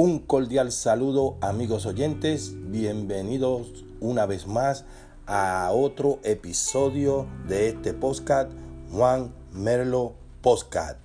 Un 0.00 0.20
cordial 0.20 0.70
saludo 0.70 1.38
amigos 1.40 1.84
oyentes, 1.84 2.52
bienvenidos 2.70 3.84
una 3.98 4.26
vez 4.26 4.46
más 4.46 4.84
a 5.26 5.72
otro 5.72 6.20
episodio 6.22 7.26
de 7.48 7.70
este 7.70 7.94
podcast 7.94 8.48
Juan 8.92 9.34
Merlo 9.50 10.14
Podcast. 10.40 11.00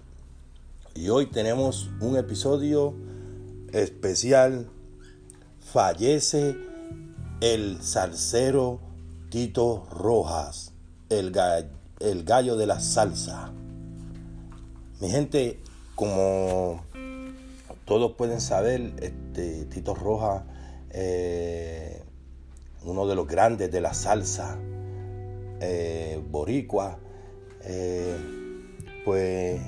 Y 0.94 1.09
hoy 1.09 1.26
tenemos 1.26 1.90
un 2.02 2.18
episodio 2.18 2.94
especial. 3.71 4.70
Fallece 5.60 6.55
el 7.41 7.82
salsero 7.82 8.80
Tito 9.32 9.88
Rojas, 9.89 10.71
el, 11.10 11.34
el 11.99 12.23
gallo 12.26 12.57
de 12.57 12.68
la 12.68 12.80
salsa. 12.80 13.52
Mi 15.02 15.10
gente, 15.10 15.60
como 15.96 16.84
todos 17.86 18.14
pueden 18.14 18.42
saber, 18.42 18.94
este, 19.02 19.66
Tito 19.66 19.94
Rojas, 19.96 20.44
eh, 20.91 22.02
uno 22.84 23.08
de 23.08 23.16
los 23.16 23.28
grandes 23.28 23.72
de 23.72 23.82
la 23.82 23.94
salsa 23.94 24.58
eh, 25.60 26.22
boricua, 26.30 27.00
eh, 27.64 28.18
pues 29.05 29.62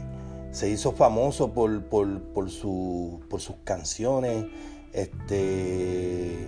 se 0.52 0.70
hizo 0.70 0.94
famoso 0.94 1.54
por, 1.54 1.84
por, 1.86 2.22
por, 2.34 2.50
sus 2.50 3.56
canciones, 3.64 4.46
este, 4.94 6.48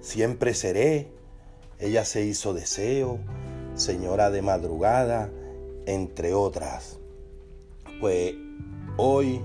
Siempre 0.00 0.54
seré, 0.54 1.08
ella 1.80 2.04
se 2.04 2.24
hizo 2.24 2.54
deseo, 2.54 3.18
Señora 3.74 4.30
de 4.30 4.40
madrugada, 4.40 5.30
entre 5.84 6.32
otras. 6.32 6.98
Pues 8.00 8.34
hoy 8.96 9.42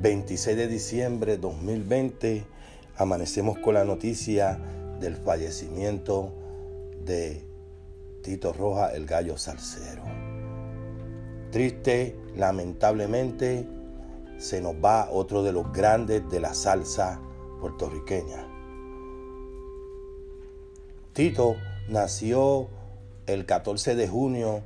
26 0.00 0.56
de 0.56 0.68
diciembre 0.68 1.32
de 1.32 1.38
2020, 1.38 2.44
amanecemos 2.96 3.58
con 3.58 3.74
la 3.74 3.84
noticia 3.84 4.56
del 5.00 5.16
fallecimiento 5.16 6.32
de 7.04 7.44
Tito 8.22 8.52
Roja, 8.52 8.94
el 8.94 9.06
gallo 9.06 9.36
salsero. 9.36 10.04
Triste, 11.50 12.16
lamentablemente, 12.36 13.66
se 14.38 14.60
nos 14.60 14.74
va 14.74 15.10
otro 15.10 15.42
de 15.42 15.50
los 15.50 15.72
grandes 15.72 16.22
de 16.30 16.38
la 16.38 16.54
salsa 16.54 17.20
puertorriqueña. 17.60 18.46
Tito 21.12 21.56
nació 21.88 22.68
el 23.26 23.46
14 23.46 23.96
de 23.96 24.06
junio 24.06 24.62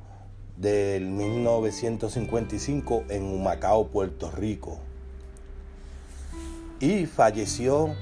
del 0.57 1.07
1955 1.07 3.05
en 3.09 3.23
Humacao, 3.23 3.87
Puerto 3.87 4.29
Rico 4.29 4.77
y 6.83 7.05
falleció 7.05 7.95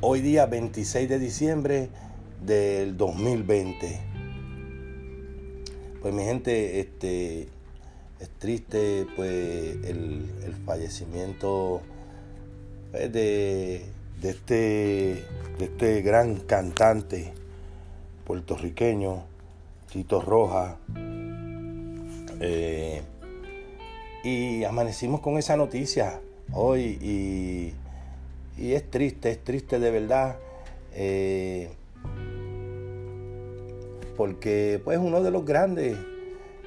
hoy 0.00 0.20
día 0.20 0.46
26 0.46 1.08
de 1.08 1.18
diciembre 1.18 1.88
del 2.40 2.96
2020. 2.96 4.00
Pues 6.00 6.14
mi 6.14 6.22
gente, 6.22 6.78
este, 6.78 7.48
es 8.20 8.30
triste 8.38 9.08
pues 9.16 9.84
el, 9.84 10.54
fallecimiento 10.64 11.80
pues, 12.92 13.12
de, 13.12 13.84
este, 14.22 15.24
de 15.58 15.64
este 15.64 16.02
gran 16.02 16.36
cantante 16.36 17.32
puertorriqueño, 18.26 19.24
Tito 19.90 20.20
Roja. 20.20 20.76
Eh, 22.38 23.02
y 24.22 24.62
amanecimos 24.62 25.20
con 25.20 25.36
esa 25.36 25.56
noticia 25.56 26.20
hoy 26.52 26.98
y, 27.00 27.74
es 28.58 28.90
triste, 28.90 29.30
es 29.30 29.44
triste 29.44 29.78
de 29.78 29.90
verdad. 29.90 30.36
Eh, 30.94 31.70
porque 34.16 34.80
pues 34.82 34.98
uno 34.98 35.22
de 35.22 35.30
los 35.30 35.44
grandes 35.44 35.96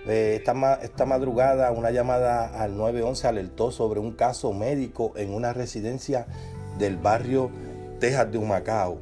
eh, 0.08 0.36
esta, 0.38 0.76
esta, 0.82 1.06
madrugada 1.06 1.72
una 1.72 1.92
llamada 1.92 2.62
al 2.62 2.78
911 2.78 3.28
alertó 3.28 3.72
sobre 3.72 4.00
un 4.00 4.14
caso 4.14 4.54
médico 4.54 5.14
en 5.18 5.34
una 5.34 5.52
residencia 5.52 6.26
del 6.78 6.98
barrio 6.98 7.52
Texas 8.00 8.32
de 8.32 8.38
Humacao. 8.38 8.98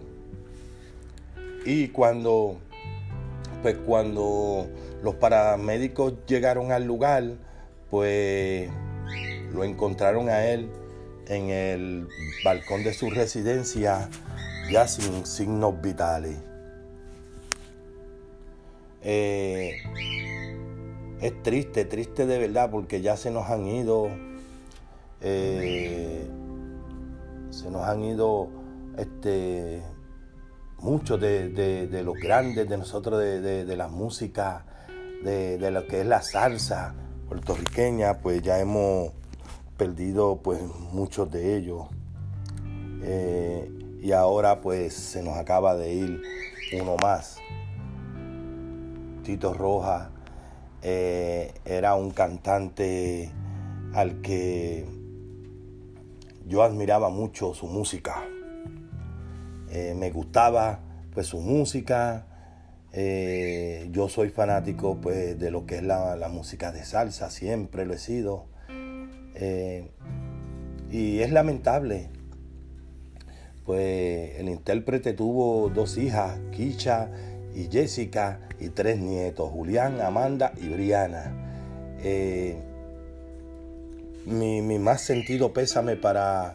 Y 1.66 1.90
cuando, 1.90 2.58
pues 3.62 3.78
cuando 3.86 4.68
los 5.04 5.16
paramédicos 5.16 6.14
llegaron 6.26 6.72
al 6.72 6.86
lugar, 6.86 7.24
pues 7.90 8.70
lo 9.58 9.64
encontraron 9.64 10.30
a 10.30 10.46
él 10.46 10.70
en 11.28 11.50
el 11.50 12.08
balcón 12.46 12.84
de 12.84 12.94
su 12.94 13.10
residencia 13.10 14.10
ya 14.72 14.88
sin 14.88 15.26
signos 15.26 15.82
vitales. 15.82 16.38
Eh, 19.02 19.78
es 21.22 21.44
triste, 21.44 21.86
triste 21.86 22.26
de 22.26 22.40
verdad 22.40 22.70
porque 22.70 23.02
ya 23.02 23.18
se 23.18 23.32
nos 23.32 23.50
han 23.50 23.68
ido, 23.68 24.10
eh, 25.22 26.28
se 27.50 27.72
nos 27.72 27.84
han 27.84 28.04
ido 28.04 28.50
este, 28.98 29.82
muchos 30.80 31.20
de, 31.20 32.02
los 32.04 32.16
grandes 32.16 32.70
de 32.70 32.78
nosotros, 32.78 33.20
de, 33.20 33.66
de 33.66 33.78
la 33.78 33.88
música, 33.88 34.66
de, 35.24 35.72
lo 35.72 35.88
que 35.88 36.02
es 36.02 36.06
la 36.06 36.22
salsa 36.22 36.96
puertorriqueña, 37.28 38.20
pues 38.20 38.42
ya 38.42 38.60
hemos 38.60 39.12
perdido 39.78 40.42
pues 40.42 40.62
muchos 40.92 41.32
de 41.32 41.56
ellos. 41.56 41.86
Eh, 43.04 43.72
y 44.02 44.12
ahora 44.12 44.62
pues 44.62 44.94
se 44.94 45.24
nos 45.24 45.38
acaba 45.38 45.76
de 45.76 45.94
ir 45.94 46.22
uno 46.82 46.98
más. 47.02 47.38
Tito 49.24 49.54
Roja 49.54 50.10
eh, 50.82 51.54
era 51.66 51.96
un 51.96 52.12
cantante 52.12 53.32
al 53.94 54.22
que 54.22 54.86
yo 56.46 56.64
admiraba 56.64 57.10
mucho 57.10 57.54
su 57.54 57.68
música. 57.68 58.24
Eh, 59.70 59.94
me 59.96 60.12
gustaba 60.12 60.80
pues 61.14 61.28
su 61.28 61.40
música. 61.40 62.26
yo 63.92 64.10
soy 64.10 64.30
fanático 64.30 64.98
pues 65.00 65.38
de 65.38 65.52
lo 65.52 65.66
que 65.68 65.76
es 65.78 65.84
la, 65.84 66.16
la 66.16 66.30
música 66.30 66.72
de 66.72 66.84
salsa, 66.84 67.30
siempre 67.30 67.86
lo 67.86 67.94
he 67.94 68.00
sido. 68.00 68.57
Eh, 69.40 69.90
y 70.90 71.20
es 71.20 71.32
lamentable, 71.32 72.10
pues 73.66 74.40
el 74.40 74.50
intérprete 74.50 75.14
tuvo 75.14 75.70
dos 75.70 75.98
hijas, 75.98 76.40
Kicha 76.52 77.10
y 77.54 77.68
Jessica, 77.70 78.40
y 78.60 78.70
tres 78.70 79.00
nietos, 79.00 79.52
Julián, 79.52 80.02
Amanda 80.02 80.54
y 80.58 80.70
Briana. 80.70 81.34
Eh, 82.04 82.58
mi, 84.26 84.62
más 84.80 85.02
sentido 85.02 85.54
pésame 85.54 85.96
para, 85.96 86.54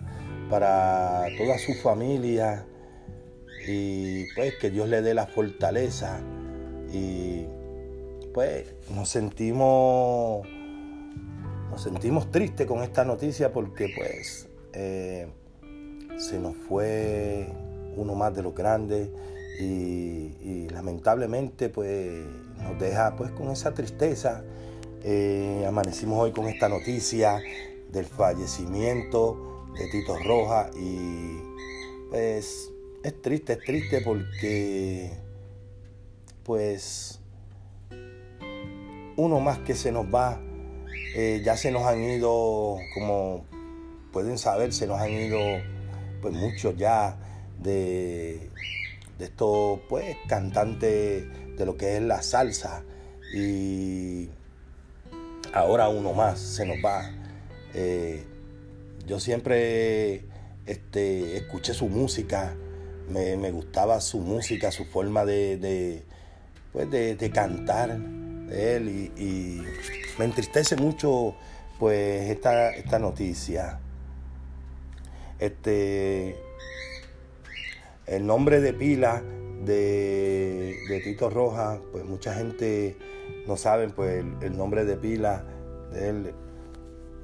para 0.50 1.26
toda 1.38 1.58
su 1.58 1.74
familia 1.74 2.66
y 3.66 4.24
pues 4.34 4.54
que 4.60 4.70
Dios 4.70 4.88
le 4.88 5.02
dé 5.02 5.14
la 5.14 5.26
fortaleza 5.26 6.20
y 6.92 7.46
pues 8.34 8.74
nos 8.90 9.08
sentimos 9.08 10.46
nos 11.72 11.82
sentimos 11.82 12.30
tristes 12.30 12.66
con 12.66 12.82
esta 12.82 13.02
noticia 13.02 13.50
porque 13.50 13.90
pues 13.96 14.46
eh, 14.74 15.26
se 16.18 16.38
nos 16.38 16.54
fue 16.54 17.48
uno 17.96 18.14
más 18.14 18.34
de 18.34 18.42
los 18.42 18.54
grandes 18.54 19.08
y, 19.58 20.68
lamentablemente 20.70 21.68
pues 21.68 22.24
nos 22.62 22.78
deja 22.78 23.16
pues 23.16 23.30
con 23.32 23.50
esa 23.50 23.72
tristeza. 23.72 24.42
Eh, 25.02 25.64
amanecimos 25.66 26.18
hoy 26.18 26.32
con 26.32 26.46
esta 26.46 26.68
noticia 26.68 27.40
del 27.90 28.04
fallecimiento 28.04 29.66
de 29.78 29.88
Tito 29.88 30.16
Roja 30.18 30.70
y 30.74 31.38
pues 32.10 32.70
es 33.02 33.22
triste, 33.22 33.54
es 33.54 33.58
triste 33.60 34.00
porque 34.02 35.12
pues 36.44 37.20
uno 39.16 39.40
más 39.40 39.58
que 39.60 39.74
se 39.74 39.92
nos 39.92 40.06
va 40.06 40.40
eh, 41.14 41.42
ya 41.44 41.56
se 41.56 41.70
nos 41.70 41.82
han 41.84 42.02
ido, 42.02 42.78
como 42.94 43.44
pueden 44.12 44.38
saber, 44.38 44.72
se 44.72 44.86
nos 44.86 45.00
han 45.00 45.10
ido 45.10 45.38
pues 46.20 46.34
muchos 46.34 46.76
ya 46.76 47.16
de, 47.60 48.50
de 49.18 49.24
estos 49.24 49.80
pues 49.88 50.16
cantantes 50.28 51.24
de 51.56 51.66
lo 51.66 51.76
que 51.76 51.96
es 51.96 52.02
la 52.02 52.22
salsa 52.22 52.84
y 53.34 54.30
ahora 55.52 55.88
uno 55.88 56.12
más 56.12 56.38
se 56.38 56.64
nos 56.64 56.76
va. 56.84 57.10
Eh, 57.74 58.24
yo 59.06 59.20
siempre 59.20 60.24
este, 60.66 61.36
escuché 61.36 61.74
su 61.74 61.88
música, 61.88 62.54
me, 63.08 63.50
gustaba 63.50 64.00
su 64.00 64.20
música, 64.20 64.70
su 64.70 64.84
forma 64.86 65.24
de, 65.24 65.58
de, 65.58 66.04
pues 66.72 66.90
de, 66.90 67.16
de 67.16 67.30
cantar 67.30 67.98
él 68.52 68.88
y, 69.16 69.62
me 70.18 70.26
entristece 70.26 70.76
mucho 70.76 71.34
pues 71.78 72.30
esta, 72.30 72.70
esta 72.70 72.98
noticia. 72.98 73.80
Este, 75.38 76.36
el 78.06 78.26
nombre 78.26 78.60
de 78.60 78.72
pila 78.74 79.22
de, 79.64 81.00
Tito 81.02 81.30
Rojas, 81.30 81.80
pues 81.92 82.04
mucha 82.04 82.34
gente 82.34 82.96
no 83.46 83.56
sabe, 83.56 83.88
pues 83.88 84.24
el, 84.40 84.56
nombre 84.56 84.84
de 84.84 84.96
pila 84.96 85.44
de 85.92 86.08
él 86.08 86.34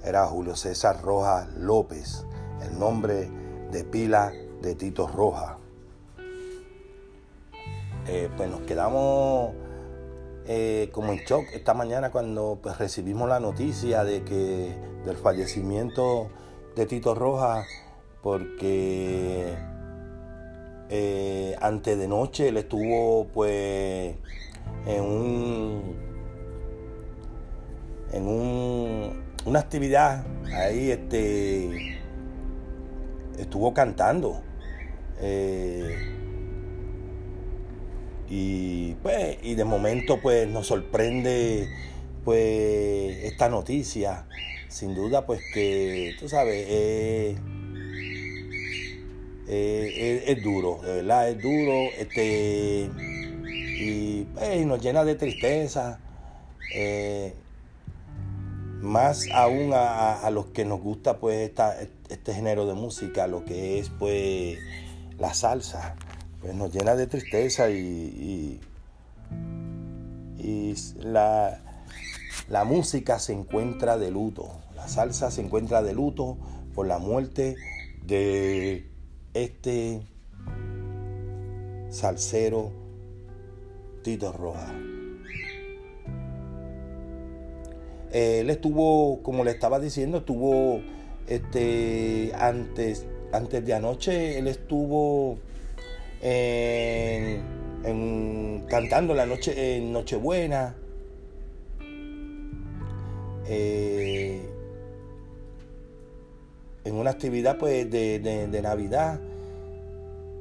era 0.04 0.26
Julio 0.26 0.56
César 0.56 1.02
Rojas 1.02 1.48
López, 1.54 2.24
el 2.62 2.78
nombre 2.78 3.28
de 3.70 3.84
pila 3.84 4.32
de 4.62 4.74
Tito 4.74 5.06
Rojas. 5.06 5.56
Eh, 8.06 8.30
pues 8.36 8.48
nos 8.48 8.62
quedamos 8.62 9.52
eh, 10.50 10.88
como 10.92 11.12
en 11.12 11.18
shock 11.18 11.44
esta 11.52 11.74
mañana 11.74 12.10
cuando 12.10 12.58
pues, 12.62 12.78
recibimos 12.78 13.28
la 13.28 13.38
noticia 13.38 14.02
de 14.02 14.22
que 14.24 14.74
del 15.04 15.18
fallecimiento 15.18 16.30
de 16.74 16.86
Tito 16.86 17.14
Rojas 17.14 17.66
porque 18.22 19.54
eh, 20.88 21.54
antes 21.60 21.98
de 21.98 22.08
noche 22.08 22.48
él 22.48 22.56
estuvo 22.56 23.26
pues 23.26 24.16
en 24.86 25.04
un 25.04 25.96
en 28.12 28.26
un, 28.26 29.22
una 29.44 29.60
actividad 29.60 30.24
ahí 30.46 30.92
este 30.92 31.98
estuvo 33.36 33.74
cantando 33.74 34.40
eh, 35.20 36.17
y 38.28 38.94
pues 39.02 39.38
y 39.42 39.54
de 39.54 39.64
momento 39.64 40.20
pues 40.20 40.48
nos 40.48 40.66
sorprende 40.66 41.68
pues 42.24 43.24
esta 43.24 43.48
noticia. 43.48 44.26
Sin 44.68 44.94
duda 44.94 45.24
pues 45.26 45.40
que 45.54 46.14
tú 46.18 46.28
sabes 46.28 46.66
es, 49.48 50.42
duro, 50.42 50.80
de 50.82 50.92
verdad, 50.96 51.30
es 51.30 51.42
duro, 51.42 51.90
este, 51.98 52.90
y 53.80 54.24
pues, 54.34 54.66
nos 54.66 54.80
llena 54.80 55.04
de 55.04 55.14
tristeza, 55.14 56.00
eh, 56.74 57.34
más 58.80 59.26
aún 59.32 59.72
a, 59.74 60.28
los 60.30 60.46
que 60.46 60.64
nos 60.64 60.80
gusta 60.80 61.18
pues 61.18 61.50
este 62.08 62.34
género 62.34 62.66
de 62.66 62.74
música, 62.74 63.26
lo 63.26 63.44
que 63.44 63.78
es 63.78 63.90
pues 63.98 64.58
la 65.18 65.34
salsa, 65.34 65.96
pues 66.40 66.54
nos 66.54 66.72
llena 66.72 66.94
de 66.94 67.06
tristeza 67.06 67.70
y, 67.70 68.60
y, 70.38 70.74
la, 71.02 71.60
la 72.48 72.64
música 72.64 73.18
se 73.18 73.32
encuentra 73.32 73.98
de 73.98 74.10
luto, 74.10 74.48
la 74.74 74.88
salsa 74.88 75.30
se 75.30 75.42
encuentra 75.42 75.82
de 75.82 75.92
luto 75.92 76.38
por 76.74 76.86
la 76.86 76.98
muerte 76.98 77.56
de 78.06 78.88
este 79.34 80.02
salsero 81.90 82.70
Tito 84.02 84.32
Rojas. 84.32 84.72
Él 88.12 88.48
estuvo, 88.48 89.22
como 89.22 89.44
le 89.44 89.50
estaba 89.50 89.78
diciendo, 89.78 90.18
estuvo 90.18 90.80
este, 91.26 92.32
antes, 92.34 93.06
antes 93.32 93.64
de 93.66 93.74
anoche, 93.74 94.38
él 94.38 94.46
estuvo 94.48 95.38
cantando 98.68 99.14
la 99.14 99.26
noche 99.26 99.76
en 99.76 99.92
Nochebuena. 99.92 100.74
Eh, 103.50 104.42
en 106.84 106.94
una 106.94 107.10
actividad 107.10 107.58
pues, 107.58 107.90
de, 107.90 108.60
Navidad. 108.62 109.20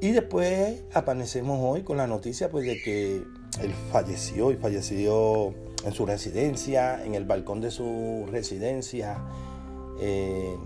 Y 0.00 0.10
después 0.10 0.82
aparecemos 0.92 1.58
hoy 1.60 1.82
con 1.82 1.96
la 1.96 2.06
noticia 2.06 2.50
pues, 2.50 2.66
de 2.66 2.80
que 2.82 3.16
él 3.16 3.74
falleció 3.90 4.52
y 4.52 4.56
falleció 4.56 5.54
en 5.84 5.92
su 5.92 6.06
residencia, 6.06 7.04
en 7.04 7.14
el 7.14 7.24
balcón 7.24 7.60
de 7.60 7.70
su 7.70 8.26
residencia. 8.30 9.18
Eh, 10.00 10.56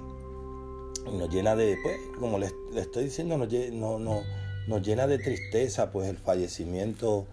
y 1.11 1.17
nos 1.17 1.31
llena 1.31 1.57
de, 1.57 1.77
pues, 1.83 1.97
como 2.19 2.39
le, 2.39 2.51
estoy 2.77 3.05
diciendo, 3.05 3.37
nos, 3.37 3.53
no, 3.73 3.99
no, 3.99 4.23
nos 4.67 4.83
llena 4.83 5.07
de 5.07 5.19
tristeza 5.19 5.91
pues 5.91 6.09
el 6.09 6.17
fallecimiento 6.17 7.27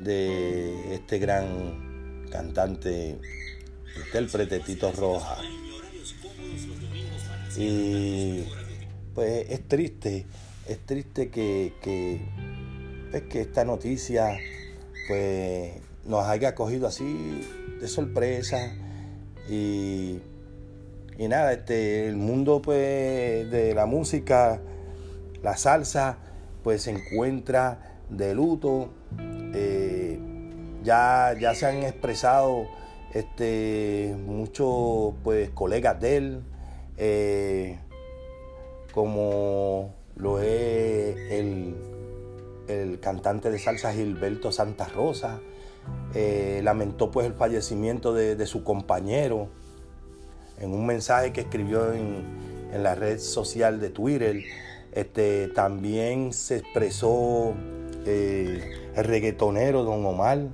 de 0.00 0.94
este 0.94 1.18
gran 1.18 2.26
cantante, 2.30 3.18
intérprete 4.06 4.60
Tito 4.60 4.92
Roja. 4.92 5.36
Y 7.56 8.44
pues 9.14 9.50
es 9.50 9.66
triste, 9.66 10.26
es 10.68 10.78
triste 10.86 11.30
que, 11.30 11.72
que, 11.82 12.20
pues, 13.10 13.22
que 13.24 13.40
esta 13.40 13.64
noticia 13.64 14.38
pues 15.08 15.72
nos 16.04 16.24
haya 16.26 16.54
cogido 16.54 16.86
así 16.86 17.40
de 17.80 17.88
sorpresa 17.88 18.74
y, 19.48 20.18
y 21.18 21.28
nada, 21.28 21.52
este, 21.52 22.06
el 22.08 22.16
mundo 22.16 22.60
pues 22.62 23.50
de 23.50 23.74
la 23.74 23.86
música, 23.86 24.60
la 25.42 25.56
salsa, 25.56 26.18
pues 26.62 26.82
se 26.82 26.90
encuentra 26.90 27.98
de 28.08 28.34
luto. 28.34 28.90
Eh, 29.54 30.18
ya, 30.82 31.34
ya 31.38 31.54
se 31.54 31.66
han 31.66 31.82
expresado 31.82 32.66
este, 33.12 34.14
muchos 34.26 35.14
pues, 35.24 35.50
colegas 35.50 36.00
de 36.00 36.16
él, 36.16 36.42
eh, 36.96 37.78
como 38.92 39.94
lo 40.16 40.40
es 40.40 41.16
el, 41.30 41.76
cantante 43.00 43.50
de 43.50 43.58
salsa 43.58 43.92
Gilberto 43.92 44.52
Santa 44.52 44.88
Rosa. 44.88 45.40
Eh, 46.14 46.60
lamentó 46.62 47.10
pues 47.10 47.26
el 47.26 47.32
fallecimiento 47.32 48.12
de, 48.12 48.46
su 48.46 48.62
compañero 48.62 49.48
en 50.60 50.74
un 50.74 50.84
mensaje 50.84 51.32
que 51.32 51.42
escribió 51.42 51.92
en, 51.92 52.46
la 52.82 52.94
red 52.94 53.18
social 53.18 53.80
de 53.80 53.88
Twitter. 53.88 54.42
Este, 54.98 55.46
también 55.46 56.32
se 56.32 56.56
expresó 56.56 57.54
eh, 58.04 58.90
el 58.96 59.04
reggaetonero 59.04 59.84
Don 59.84 60.04
Omar. 60.04 60.48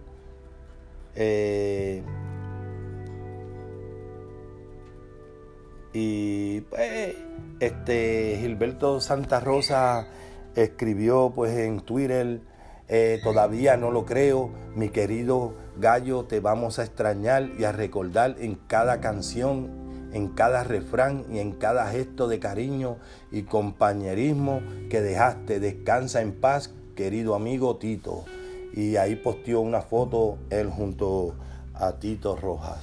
Y 5.94 6.60
pues, 6.62 7.14
este, 7.60 8.36
Gilberto 8.40 9.00
Santa 9.00 9.40
Rosa 9.40 10.08
escribió 10.56 11.32
pues 11.34 11.56
en 11.56 11.80
Twitter, 11.80 12.40
eh, 12.88 13.20
todavía 13.24 13.78
no 13.78 13.90
lo 13.90 14.04
creo, 14.04 14.50
mi 14.74 14.90
querido 14.90 15.54
gallo, 15.78 16.24
te 16.24 16.40
vamos 16.40 16.78
a 16.78 16.84
extrañar 16.84 17.48
y 17.58 17.64
a 17.64 17.72
recordar 17.72 18.36
en 18.40 18.56
cada 18.66 19.00
canción, 19.00 19.83
en 20.14 20.28
cada 20.28 20.64
refrán 20.64 21.26
y 21.30 21.40
en 21.40 21.52
cada 21.52 21.90
gesto 21.90 22.28
de 22.28 22.38
cariño 22.38 22.96
y 23.30 23.42
compañerismo 23.42 24.62
que 24.88 25.02
dejaste. 25.02 25.60
Descansa 25.60 26.22
en 26.22 26.32
paz, 26.32 26.72
querido 26.96 27.34
amigo 27.34 27.76
Tito. 27.76 28.24
Y 28.72 28.96
ahí 28.96 29.16
posteó 29.16 29.60
una 29.60 29.82
foto 29.82 30.38
él 30.48 30.70
junto 30.70 31.34
a 31.74 31.92
Tito 31.92 32.36
Rojas. 32.36 32.80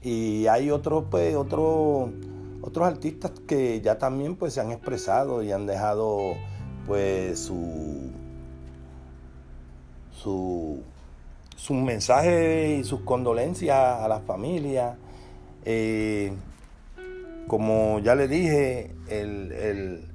Y 0.00 0.46
hay 0.46 0.70
otros, 0.70 1.04
pues, 1.10 1.36
otros 1.36 2.10
otros 2.60 2.86
artistas 2.86 3.32
que 3.46 3.80
ya 3.80 3.98
también 3.98 4.36
pues 4.36 4.54
se 4.54 4.60
han 4.60 4.72
expresado 4.72 5.42
y 5.42 5.52
han 5.52 5.66
dejado 5.66 6.34
pues 6.86 7.38
su 7.38 8.10
su, 10.12 10.82
su 11.56 11.74
mensaje 11.74 12.78
y 12.80 12.84
sus 12.84 13.00
condolencias 13.02 13.76
a 13.76 14.08
la 14.08 14.18
familia. 14.20 14.96
Eh, 15.70 16.32
como 17.46 17.98
ya 17.98 18.14
le 18.14 18.26
dije, 18.26 18.90
el, 19.10 19.52
el, 19.52 20.08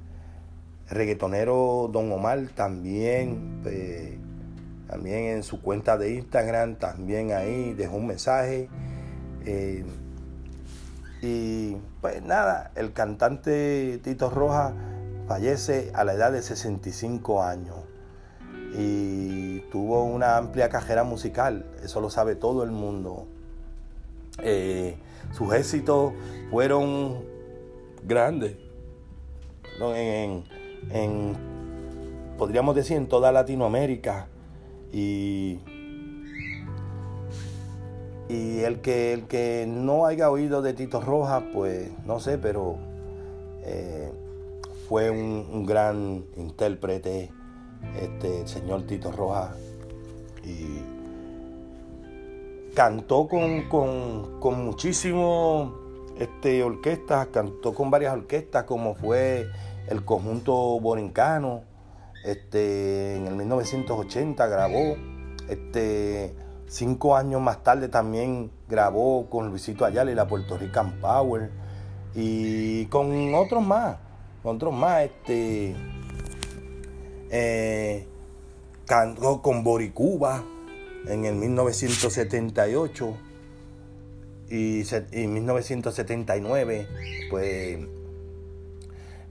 reggaetonero 0.90 1.88
Don 1.92 2.10
Omar 2.10 2.48
también, 2.56 3.60
pues, 3.62 4.14
también 4.88 5.26
en 5.26 5.44
su 5.44 5.62
cuenta 5.62 5.96
de 5.96 6.14
Instagram, 6.14 6.74
también 6.74 7.30
ahí 7.30 7.72
dejó 7.72 7.98
un 7.98 8.08
mensaje. 8.08 8.68
Eh, 9.46 9.84
y 11.22 11.76
pues 12.00 12.20
nada, 12.20 12.72
el 12.74 12.92
cantante 12.92 14.00
Tito 14.02 14.30
Rojas 14.30 14.72
fallece 15.28 15.92
a 15.94 16.02
la 16.02 16.14
edad 16.14 16.32
de 16.32 16.42
65 16.42 17.44
años 17.44 17.76
y 18.76 19.60
tuvo 19.70 20.02
una 20.02 20.36
amplia 20.36 20.68
cajera 20.68 21.04
musical, 21.04 21.64
eso 21.84 22.00
lo 22.00 22.10
sabe 22.10 22.34
todo 22.34 22.64
el 22.64 22.72
mundo. 22.72 23.28
Eh, 24.42 24.96
sus 25.32 25.54
éxitos 25.54 26.12
fueron 26.50 27.24
grandes, 28.04 28.56
en, 29.80 30.44
podríamos 32.38 32.74
decir 32.74 32.96
en 32.96 33.06
toda 33.06 33.32
Latinoamérica. 33.32 34.28
Y 34.92 35.58
y 38.28 38.60
el 38.60 38.80
que, 38.80 39.12
el 39.12 39.26
que 39.26 39.66
no 39.68 40.06
haya 40.06 40.30
oído 40.30 40.62
de 40.62 40.72
Tito 40.72 41.00
Rojas, 41.00 41.42
pues 41.52 41.90
no 42.06 42.20
sé, 42.20 42.38
pero 42.38 42.78
Eh, 43.66 44.12
fue 44.88 45.10
un, 45.10 45.64
gran 45.64 46.26
intérprete, 46.36 47.30
este, 47.98 48.42
el 48.42 48.48
señor 48.48 48.82
Tito 48.82 49.10
Rojas, 49.10 49.56
y 50.44 50.82
cantó 52.74 53.28
con, 53.28 53.68
con, 53.68 54.40
con 54.40 54.64
muchísimas 54.64 55.68
este, 56.18 56.62
orquestas, 56.62 57.28
cantó 57.28 57.72
con 57.74 57.90
varias 57.90 58.12
orquestas, 58.14 58.64
como 58.64 58.94
fue 58.94 59.46
el 59.88 60.04
conjunto 60.04 60.52
borincano, 60.80 61.62
este, 62.24 63.16
en 63.16 63.26
el 63.26 63.34
1980 63.36 64.46
grabó, 64.46 64.96
este, 65.48 66.34
cinco 66.66 67.16
años 67.16 67.40
más 67.40 67.62
tarde 67.62 67.88
también 67.88 68.50
grabó 68.68 69.28
con 69.28 69.48
Luisito 69.50 69.84
Ayala 69.84 70.10
y 70.10 70.14
la 70.14 70.26
Puerto 70.26 70.58
Rican 70.58 71.00
Power, 71.00 71.50
y 72.14 72.86
con 72.86 73.34
otros 73.34 73.64
más, 73.64 73.96
con 74.42 74.56
otros 74.56 74.74
más, 74.74 75.02
este, 75.02 75.76
eh, 77.30 78.08
cantó 78.86 79.42
con 79.42 79.62
Boricuba 79.62 80.44
en 81.06 81.24
el 81.24 81.34
1978 81.34 83.16
y, 84.50 84.82
en 85.12 85.34
1979, 85.34 86.86
pues 87.30 87.78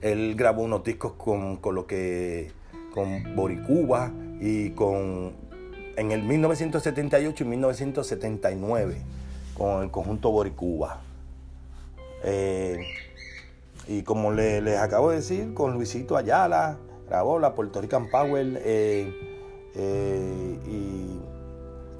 él 0.00 0.34
grabó 0.36 0.62
unos 0.62 0.84
discos 0.84 1.12
con, 1.12 1.56
con 1.56 1.74
lo 1.74 1.86
que 1.86 2.50
con 2.92 3.34
Boricuba 3.34 4.12
y 4.40 4.70
con 4.70 5.32
en 5.96 6.12
el 6.12 6.22
1978 6.22 7.44
y 7.44 7.46
1979 7.46 9.02
con 9.54 9.82
el 9.82 9.90
conjunto 9.90 10.30
Boricuba. 10.30 11.00
Eh, 12.24 12.84
y 13.86 14.02
como 14.02 14.32
les 14.32 14.78
acabo 14.78 15.10
de 15.10 15.16
decir, 15.16 15.54
con 15.54 15.74
Luisito 15.74 16.16
Ayala, 16.16 16.78
grabó 17.08 17.38
la 17.38 17.54
Puerto 17.54 17.80
Rican 17.80 18.08
Power 18.10 18.60
eh, 18.64 19.12
eh, 19.74 20.58
y 20.66 21.20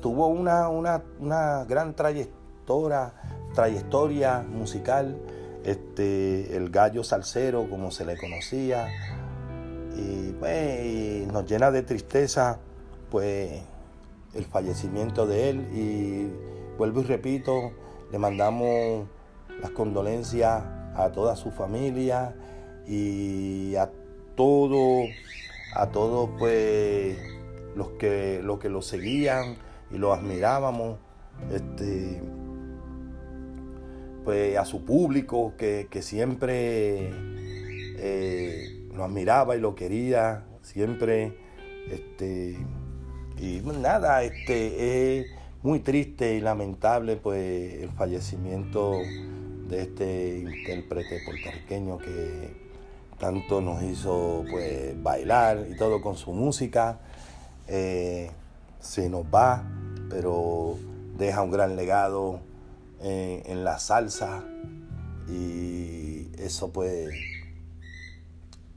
tuvo 0.04 0.26
una, 0.26 0.68
una, 0.68 1.02
una 1.18 1.64
gran 1.64 1.96
trayectoria, 1.96 3.14
trayectoria 3.54 4.40
musical, 4.46 5.16
este, 5.64 6.54
el 6.58 6.68
gallo 6.68 7.02
salsero, 7.02 7.70
como 7.70 7.90
se 7.90 8.04
le 8.04 8.18
conocía, 8.18 8.86
pues, 10.38 10.84
y, 10.84 11.26
nos 11.32 11.46
llena 11.46 11.70
de 11.70 11.82
tristeza 11.84 12.58
pues 13.10 13.62
el 14.34 14.44
fallecimiento 14.44 15.26
de 15.26 15.48
él. 15.48 15.68
Y 15.72 16.76
vuelvo 16.76 17.00
y 17.00 17.04
repito, 17.04 17.72
le 18.12 18.18
mandamos 18.18 19.06
las 19.62 19.70
condolencias 19.70 20.64
a 20.96 21.12
toda 21.14 21.34
su 21.34 21.50
familia 21.50 22.34
y 22.86 23.74
a 23.76 23.90
todo, 24.36 25.06
a 25.74 25.86
todos 25.86 26.28
pues 26.38 27.16
los 27.74 27.88
que, 27.92 28.42
los 28.42 28.58
que 28.58 28.68
lo 28.68 28.82
seguían 28.82 29.56
y 29.94 29.98
lo 29.98 30.12
admirábamos, 30.12 30.98
este, 31.52 32.20
pues 34.24 34.56
a 34.56 34.64
su 34.64 34.84
público 34.84 35.54
que, 35.56 35.88
siempre 36.02 37.10
eh, 37.98 38.88
lo 38.94 39.04
admiraba 39.04 39.56
y 39.56 39.60
lo 39.60 39.74
quería 39.74 40.44
siempre. 40.62 41.38
Este, 41.90 42.56
y 43.38 43.60
nada, 43.60 44.22
este, 44.22 45.20
es 45.20 45.26
muy 45.62 45.80
triste 45.80 46.34
y 46.34 46.40
lamentable 46.40 47.16
pues 47.16 47.82
el 47.82 47.90
fallecimiento 47.90 48.92
de 49.68 49.82
este 49.82 50.38
intérprete 50.38 51.20
puertorriqueño 51.24 51.98
que 51.98 52.64
tanto 53.18 53.60
nos 53.60 53.82
hizo 53.82 54.44
pues 54.50 55.00
bailar 55.02 55.66
y 55.70 55.76
todo 55.76 56.00
con 56.02 56.16
su 56.16 56.32
música. 56.32 56.98
Eh, 57.68 58.30
se 58.80 59.08
nos 59.08 59.24
va, 59.24 59.64
pero 60.08 60.78
deja 61.16 61.42
un 61.42 61.50
gran 61.50 61.76
legado 61.76 62.40
en, 63.00 63.42
en 63.46 63.64
la 63.64 63.78
salsa 63.78 64.44
y 65.28 66.28
eso 66.38 66.72
pues 66.72 67.14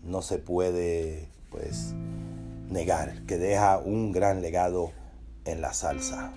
no 0.04 0.22
se 0.22 0.38
puede 0.38 1.28
pues 1.50 1.94
negar 2.70 3.22
que 3.26 3.38
deja 3.38 3.78
un 3.78 4.12
gran 4.12 4.42
legado 4.42 4.92
en 5.46 5.62
la 5.62 5.74
salsa. 5.74 6.34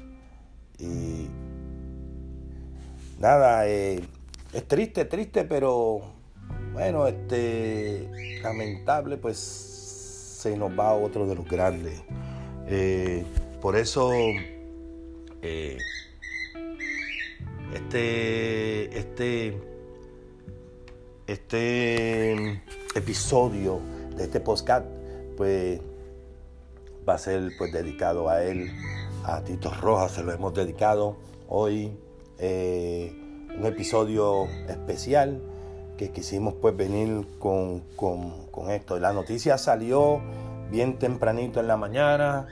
Y 0.78 1.28
nada, 3.18 3.68
eh, 3.68 4.00
es 4.52 4.66
triste, 4.66 5.04
triste, 5.04 5.44
pero 5.44 6.00
bueno, 6.72 7.06
este 7.06 8.40
lamentable, 8.42 9.16
pues 9.16 9.38
se 9.38 10.56
nos 10.56 10.70
va 10.78 10.94
otro 10.94 11.26
de 11.26 11.34
los 11.34 11.46
grandes. 11.46 12.00
Eh, 12.66 13.24
por 13.60 13.76
eso 13.76 14.12
eh, 15.42 15.78
este, 17.74 18.98
este, 18.98 19.60
este 21.26 22.62
episodio 22.94 23.80
de 24.16 24.24
este 24.24 24.40
podcast, 24.40 24.86
pues 25.36 25.80
va 27.08 27.14
a 27.14 27.18
ser 27.18 27.52
pues 27.58 27.72
dedicado 27.72 28.28
a 28.28 28.42
él, 28.42 28.70
a 29.24 29.42
Tito 29.42 29.72
Rojas, 29.80 30.12
se 30.12 30.22
lo 30.22 30.32
hemos 30.32 30.52
dedicado 30.54 31.16
hoy, 31.48 31.92
eh, 32.38 33.12
un 33.56 33.66
episodio 33.66 34.46
especial 34.68 35.40
que 35.96 36.10
quisimos 36.10 36.54
pues 36.54 36.76
venir 36.76 37.26
con, 37.38 37.80
con 37.96 38.70
esto. 38.70 38.98
La 38.98 39.12
noticia 39.12 39.58
salió 39.58 40.20
bien 40.70 40.98
tempranito 40.98 41.60
en 41.60 41.66
la 41.66 41.76
mañana, 41.76 42.46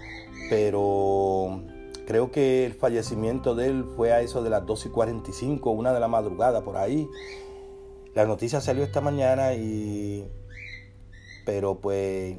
pero 0.50 1.62
creo 2.08 2.30
que 2.32 2.64
el 2.64 2.72
fallecimiento 2.72 3.54
de 3.54 3.66
él 3.66 3.84
fue 3.94 4.14
a 4.14 4.22
eso 4.22 4.42
de 4.42 4.48
las 4.48 4.64
2 4.64 4.86
y 4.86 4.88
45, 4.88 5.70
una 5.70 5.92
de 5.92 6.00
la 6.00 6.08
madrugada 6.08 6.64
por 6.64 6.78
ahí. 6.78 7.06
La 8.14 8.24
noticia 8.24 8.62
salió 8.62 8.82
esta 8.82 9.02
mañana 9.02 9.52
y... 9.52 10.26
Pero 11.44 11.74
pues 11.80 12.38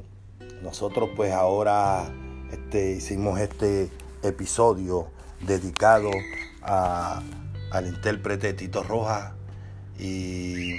nosotros 0.60 1.10
pues 1.14 1.32
ahora 1.32 2.12
este, 2.50 2.96
hicimos 2.96 3.38
este 3.38 3.90
episodio 4.24 5.06
dedicado 5.46 6.10
al 6.62 7.86
intérprete 7.86 8.52
Tito 8.54 8.82
Rojas 8.82 9.34
y 10.00 10.78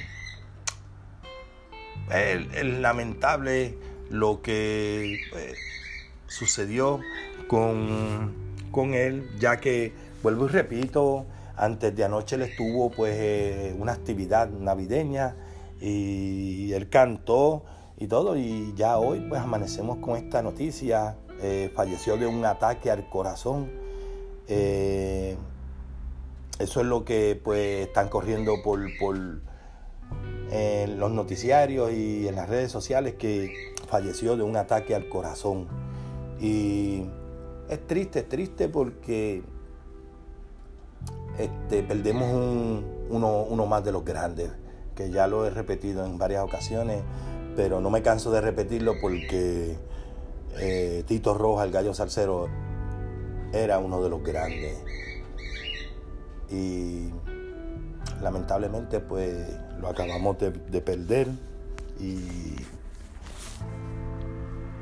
es, 2.09 2.65
lamentable 2.65 3.77
lo 4.09 4.41
que 4.41 5.17
pues, 5.31 5.55
sucedió 6.27 6.99
con, 7.47 8.50
con 8.71 8.93
él, 8.93 9.29
ya 9.39 9.57
que, 9.57 9.93
vuelvo 10.23 10.45
y 10.45 10.49
repito, 10.49 11.25
antes 11.55 11.95
de 11.95 12.03
anoche 12.03 12.35
él 12.35 12.43
estuvo 12.43 12.89
pues 12.89 13.15
eh, 13.17 13.75
una 13.77 13.91
actividad 13.91 14.49
navideña 14.49 15.35
y 15.79 16.71
él 16.73 16.89
cantó 16.89 17.63
y 17.97 18.07
todo 18.07 18.35
y 18.35 18.73
ya 18.75 18.97
hoy 18.97 19.19
pues 19.29 19.41
amanecemos 19.41 19.97
con 19.97 20.17
esta 20.17 20.41
noticia. 20.41 21.17
Eh, 21.43 21.71
falleció 21.75 22.17
de 22.17 22.27
un 22.27 22.45
ataque 22.45 22.91
al 22.91 23.09
corazón. 23.09 23.69
Eh, 24.47 25.35
eso 26.59 26.81
es 26.81 26.85
lo 26.85 27.05
que 27.05 27.39
pues 27.43 27.87
están 27.87 28.09
corriendo 28.09 28.61
por, 28.63 28.79
por 28.99 29.17
en 30.51 30.99
los 30.99 31.11
noticiarios 31.11 31.91
y 31.93 32.27
en 32.27 32.35
las 32.35 32.49
redes 32.49 32.71
sociales 32.71 33.15
que 33.15 33.73
falleció 33.87 34.35
de 34.35 34.43
un 34.43 34.55
ataque 34.55 34.93
al 34.95 35.09
corazón. 35.09 35.67
Y 36.39 37.05
es 37.71 37.87
triste, 37.87 38.19
es 38.19 38.29
triste 38.29 38.67
porque 38.67 39.43
este, 41.37 41.83
perdemos 41.83 42.83
uno, 43.09 43.65
más 43.65 43.85
de 43.85 43.93
los 43.93 44.03
grandes, 44.03 44.51
que 44.93 45.09
ya 45.09 45.25
lo 45.27 45.45
he 45.45 45.49
repetido 45.49 46.05
en 46.05 46.17
varias 46.17 46.43
ocasiones, 46.43 47.01
pero 47.55 47.79
no 47.79 47.89
me 47.89 48.01
canso 48.01 48.29
de 48.31 48.41
repetirlo 48.41 48.95
porque 48.99 49.77
eh, 50.59 51.03
Tito 51.07 51.33
Roja, 51.33 51.63
el 51.63 51.71
gallo 51.71 51.93
salsero, 51.93 52.49
era 53.53 53.79
uno 53.79 54.03
de 54.03 54.09
los 54.09 54.21
grandes. 54.21 54.77
Y 56.49 57.09
lamentablemente 58.21 58.99
pues 58.99 59.47
lo 59.79 59.87
acabamos 59.87 60.37
de 60.39 60.81
perder 60.81 61.29
y 61.97 62.57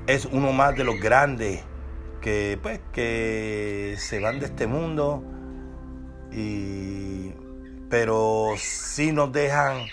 es 0.08 0.26
uno 0.26 0.52
más 0.52 0.76
de 0.76 0.84
los 0.84 1.00
grandes 1.00 1.62
que 2.22 2.60
pues 2.62 2.80
que 2.92 3.96
se 3.98 4.20
van 4.20 4.40
de 4.40 4.48
este 4.48 4.68
mundo 4.68 5.24
y, 6.32 7.34
pero 7.90 8.54
sí 8.58 9.12
nos 9.12 9.32
dejan 9.32 9.86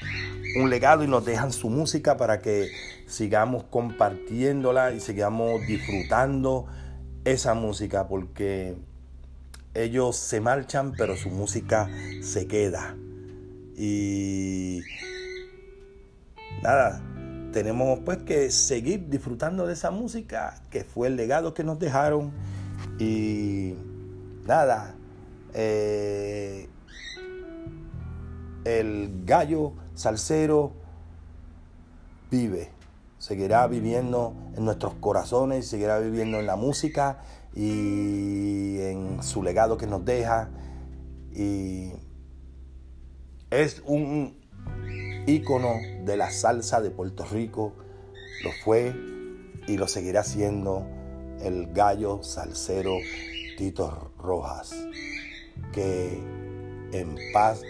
un 0.61 0.71
legado 0.71 1.05
y 1.05 1.09
nos 1.09 1.25
dejan 1.25 1.53
su 1.53 1.71
música 1.71 2.17
para 2.17 2.41
que 2.41 2.69
sigamos 3.07 3.65
compartiéndola 3.65 4.93
y 4.93 5.01
sigamos 5.01 5.61
disfrutando 5.67 6.67
esa 7.25 7.55
música 7.55 8.09
porque 8.09 8.77
ellos 9.75 10.17
se 10.17 10.41
marchan 10.41 10.93
pero 10.97 11.17
su 11.17 11.31
música 11.31 11.89
se 12.23 12.47
queda. 12.47 12.97
Y 13.77 14.81
nada, 16.63 17.03
tenemos 17.57 18.01
pues 18.01 18.19
que 18.19 18.51
seguir 18.51 19.09
disfrutando 19.09 19.67
de 19.67 19.73
esa 19.73 19.91
música 19.91 20.61
que 20.69 20.85
fue 20.85 21.09
el 21.09 21.17
legado 21.17 21.55
que 21.55 21.65
nos 21.65 21.79
dejaron 21.79 22.31
y 22.99 23.73
nada, 24.45 24.95
eh, 25.55 26.69
el 28.67 29.23
gallo 29.25 29.73
salsero 29.95 30.75
vive, 32.31 32.69
seguirá 33.17 33.67
viviendo 33.69 34.35
en 34.55 34.67
nuestros 34.67 34.93
corazones, 34.97 35.67
seguirá 35.67 35.99
viviendo 35.99 36.39
en 36.39 36.47
la 36.47 36.57
música 36.57 37.23
y 37.55 38.81
en 38.81 39.23
su 39.23 39.43
legado 39.43 39.79
que 39.79 39.87
nos 39.87 40.05
deja. 40.05 40.51
Y 41.35 41.93
es 43.49 43.83
un 43.87 44.46
ícono 45.27 45.75
de 46.05 46.17
la 46.17 46.31
salsa 46.31 46.81
de 46.81 46.91
Puerto 46.91 47.25
Rico, 47.25 47.73
lo 48.43 48.51
fue 48.65 48.95
y 49.67 49.77
lo 49.77 49.89
seguirá 49.89 50.23
siendo 50.23 50.87
el 51.43 51.73
gallo 51.73 52.23
salsero 52.23 52.97
Tito 53.59 54.13
Rojas. 54.19 54.75
Que 55.73 56.19
en 56.93 57.17
paz 57.33 57.63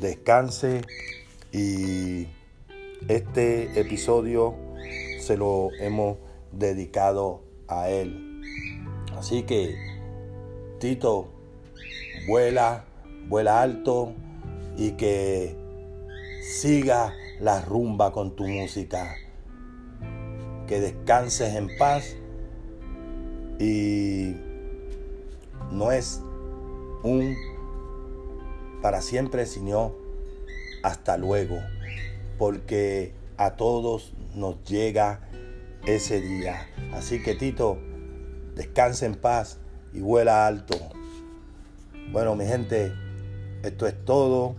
descanse 0.00 0.82
y 1.52 2.28
este 3.08 3.78
episodio 3.78 4.54
se 5.20 5.36
lo 5.36 5.68
hemos 5.80 6.18
dedicado 6.50 7.42
a 7.68 7.90
él. 7.90 8.40
Así 9.16 9.42
que, 9.42 9.76
Tito, 10.78 11.28
vuela, 12.26 12.84
vuela 13.28 13.60
alto 13.60 14.14
y 14.76 14.92
que 14.92 15.61
siga 16.42 17.14
la 17.40 17.62
rumba 17.62 18.12
con 18.12 18.34
tu 18.34 18.46
música. 18.46 19.14
Que 20.66 20.80
descanses 20.80 21.54
en 21.54 21.68
paz 21.78 22.16
y 23.58 24.34
no 25.70 25.92
es 25.92 26.20
un 27.04 27.36
para 28.80 29.00
siempre, 29.00 29.46
sino 29.46 29.94
hasta 30.82 31.16
luego 31.16 31.58
porque 32.38 33.14
a 33.36 33.56
todos 33.56 34.12
nos 34.34 34.62
llega 34.64 35.20
ese 35.86 36.20
día. 36.20 36.68
Así 36.92 37.22
que 37.22 37.34
Tito, 37.34 37.78
descansa 38.56 39.06
en 39.06 39.14
paz 39.14 39.58
y 39.92 40.00
vuela 40.00 40.46
alto. 40.46 40.74
Bueno, 42.10 42.34
mi 42.34 42.46
gente, 42.46 42.92
esto 43.62 43.86
es 43.86 44.04
todo. 44.04 44.56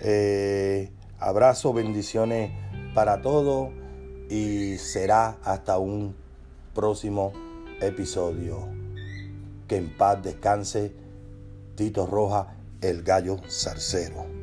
Eh, 0.00 0.90
abrazo, 1.22 1.72
bendiciones 1.72 2.50
para 2.94 3.22
todos 3.22 3.70
y 4.28 4.76
será 4.78 5.38
hasta 5.44 5.78
un 5.78 6.14
próximo 6.74 7.32
episodio. 7.80 8.68
Que 9.68 9.76
en 9.76 9.96
paz 9.96 10.22
descanse 10.22 10.92
Tito 11.76 12.06
Roja, 12.06 12.54
el 12.80 13.02
gallo 13.02 13.36
zarcero. 13.48 14.41